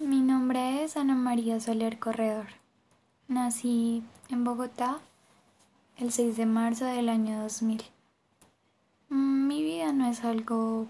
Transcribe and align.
Mi 0.00 0.20
nombre 0.20 0.84
es 0.84 0.96
Ana 0.96 1.16
María 1.16 1.58
Soler 1.58 1.98
Corredor. 1.98 2.46
Nací 3.26 4.04
en 4.28 4.44
Bogotá 4.44 5.00
el 5.96 6.12
6 6.12 6.36
de 6.36 6.46
marzo 6.46 6.84
del 6.84 7.08
año 7.08 7.42
2000. 7.42 7.82
Mm, 9.08 9.48
mi 9.48 9.64
vida 9.64 9.92
no 9.92 10.08
es 10.08 10.22
algo 10.22 10.86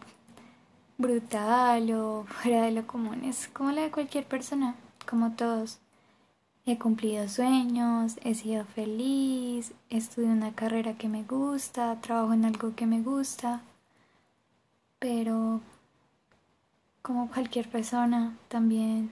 brutal 0.99 1.91
o 1.93 2.25
fuera 2.25 2.65
de 2.65 2.73
lo 2.73 2.87
común, 2.87 3.25
es 3.25 3.49
como 3.49 3.73
la 3.73 3.81
de 3.81 3.91
cualquier 3.91 4.27
persona, 4.27 4.75
como 5.09 5.33
todos. 5.33 5.79
He 6.67 6.79
cumplido 6.79 7.31
sueños, 7.31 8.19
he 8.25 8.35
sido 8.35 8.67
feliz, 8.67 9.73
estudié 9.89 10.29
una 10.29 10.53
carrera 10.53 10.99
que 10.99 11.09
me 11.09 11.23
gusta, 11.23 11.99
trabajo 12.03 12.35
en 12.35 12.45
algo 12.45 12.75
que 12.77 12.85
me 12.85 13.01
gusta, 13.01 13.63
pero 14.99 15.63
como 17.09 17.31
cualquier 17.31 17.67
persona, 17.71 18.37
también 18.49 19.11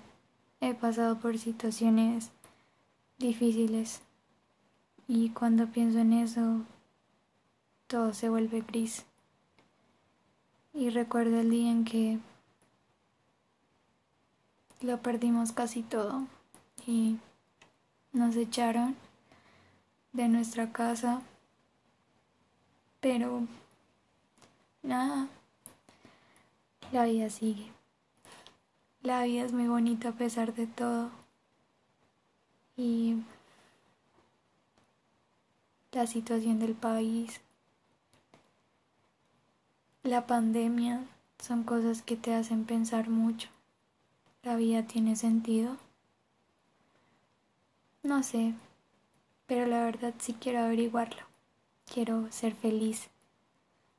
he 0.61 0.75
pasado 0.75 1.19
por 1.19 1.39
situaciones 1.39 2.31
difíciles 3.17 4.03
y 5.09 5.31
cuando 5.31 5.69
pienso 5.69 6.01
en 6.01 6.13
eso, 6.13 6.61
todo 7.87 8.13
se 8.13 8.29
vuelve 8.29 8.61
gris. 8.61 9.07
Y 10.75 10.91
recuerdo 10.91 11.41
el 11.41 11.49
día 11.49 11.71
en 11.71 11.87
que 11.87 12.19
lo 14.83 15.01
perdimos 15.01 15.53
casi 15.53 15.83
todo 15.83 16.27
y 16.87 17.17
nos 18.13 18.37
echaron 18.37 18.95
de 20.13 20.29
nuestra 20.29 20.71
casa, 20.71 21.23
pero 23.01 23.47
nada, 24.83 25.29
la 26.93 27.07
vida 27.07 27.31
sigue. 27.31 27.76
La 29.07 29.23
vida 29.23 29.45
es 29.45 29.53
muy 29.53 29.69
bonita 29.69 30.09
a 30.09 30.13
pesar 30.15 30.53
de 30.53 30.67
todo. 30.67 31.13
Y 32.77 33.19
la 35.93 36.09
situación 36.09 36.59
del 36.59 36.75
país, 36.75 37.41
la 40.03 40.27
pandemia, 40.27 41.05
son 41.39 41.63
cosas 41.63 42.03
que 42.03 42.17
te 42.17 42.35
hacen 42.35 42.65
pensar 42.65 43.09
mucho. 43.09 43.49
¿La 44.43 44.57
vida 44.57 44.83
tiene 44.83 45.15
sentido? 45.15 45.77
No 48.03 48.25
sé, 48.25 48.55
pero 49.47 49.67
la 49.67 49.85
verdad 49.85 50.15
sí 50.19 50.33
quiero 50.33 50.59
averiguarlo. 50.59 51.23
Quiero 51.95 52.27
ser 52.33 52.57
feliz. 52.57 53.09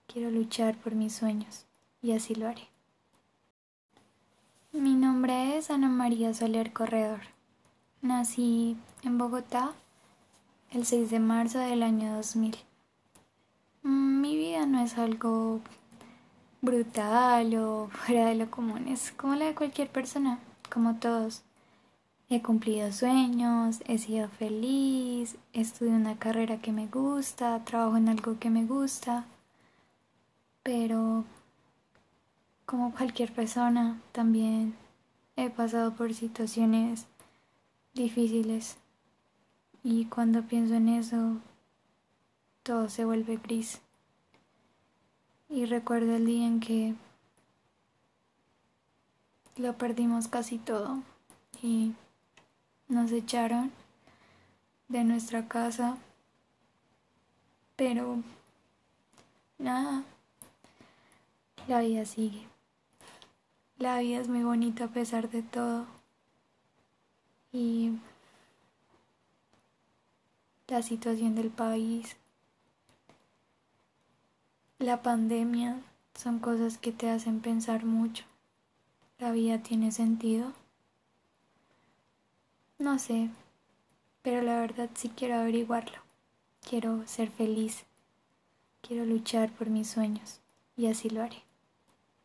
Quiero 0.05 0.31
luchar 0.31 0.75
por 0.75 0.95
mis 0.95 1.13
sueños 1.13 1.65
y 2.01 2.11
así 2.11 2.35
lo 2.35 2.49
haré. 2.49 2.67
Mi 4.79 4.93
nombre 4.93 5.57
es 5.57 5.71
Ana 5.71 5.89
María 5.89 6.35
Soler 6.35 6.71
Corredor. 6.71 7.21
Nací 8.03 8.77
en 9.01 9.17
Bogotá 9.17 9.71
el 10.69 10.85
6 10.85 11.09
de 11.09 11.19
marzo 11.19 11.57
del 11.57 11.81
año 11.81 12.15
2000. 12.15 12.55
Mm, 13.81 14.21
mi 14.21 14.35
vida 14.37 14.67
no 14.67 14.79
es 14.83 14.99
algo 14.99 15.61
brutal 16.61 17.55
o 17.55 17.89
fuera 17.91 18.27
de 18.27 18.35
lo 18.35 18.51
común, 18.51 18.87
es 18.87 19.11
como 19.13 19.33
la 19.33 19.45
de 19.45 19.55
cualquier 19.55 19.89
persona, 19.89 20.37
como 20.71 20.97
todos. 20.97 21.41
He 22.29 22.43
cumplido 22.43 22.91
sueños, 22.91 23.79
he 23.87 23.97
sido 23.97 24.29
feliz, 24.29 25.37
estudié 25.53 25.93
una 25.93 26.19
carrera 26.19 26.57
que 26.61 26.71
me 26.71 26.85
gusta, 26.85 27.65
trabajo 27.65 27.97
en 27.97 28.09
algo 28.09 28.37
que 28.37 28.51
me 28.51 28.63
gusta, 28.65 29.25
pero 30.61 31.23
como 32.67 32.93
cualquier 32.93 33.31
persona, 33.31 33.97
también 34.11 34.75
he 35.37 35.49
pasado 35.49 35.93
por 35.95 36.13
situaciones 36.13 37.07
difíciles 37.93 38.75
y 39.83 40.03
cuando 40.07 40.43
pienso 40.43 40.73
en 40.73 40.89
eso, 40.89 41.37
todo 42.63 42.89
se 42.89 43.05
vuelve 43.05 43.37
gris. 43.37 43.79
Y 45.47 45.63
recuerdo 45.63 46.17
el 46.17 46.25
día 46.25 46.45
en 46.45 46.59
que 46.59 46.93
lo 49.55 49.77
perdimos 49.77 50.27
casi 50.27 50.57
todo 50.57 50.99
y 51.63 51.93
nos 52.89 53.13
echaron 53.13 53.71
de 54.89 55.05
nuestra 55.05 55.47
casa, 55.47 55.95
pero 57.77 58.21
nada, 59.57 60.03
la 61.69 61.79
vida 61.79 62.03
sigue. 62.03 62.56
La 63.79 63.99
vida 63.99 64.19
es 64.19 64.27
muy 64.27 64.43
bonita 64.43 64.85
a 64.85 64.87
pesar 64.87 65.29
de 65.29 65.43
todo. 65.43 65.85
Y 67.51 67.91
la 70.67 70.81
situación 70.81 71.35
del 71.35 71.51
país, 71.51 72.17
la 74.79 75.03
pandemia, 75.03 75.79
son 76.15 76.39
cosas 76.39 76.79
que 76.79 76.91
te 76.91 77.07
hacen 77.07 77.39
pensar 77.39 77.85
mucho. 77.85 78.25
¿La 79.19 79.31
vida 79.31 79.61
tiene 79.61 79.91
sentido? 79.91 80.53
No 82.79 82.97
sé, 82.97 83.29
pero 84.23 84.41
la 84.41 84.59
verdad 84.59 84.89
sí 84.95 85.09
quiero 85.09 85.35
averiguarlo. 85.35 85.99
Quiero 86.67 87.05
ser 87.05 87.29
feliz. 87.29 87.85
Quiero 88.81 89.05
luchar 89.05 89.51
por 89.51 89.69
mis 89.69 89.87
sueños 89.87 90.39
y 90.75 90.87
así 90.87 91.11
lo 91.11 91.21
haré. 91.21 91.46